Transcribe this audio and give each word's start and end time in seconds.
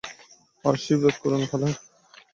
আশীর্বাদ 0.65 1.15
করুন 1.21 1.41
খালা। 1.49 1.69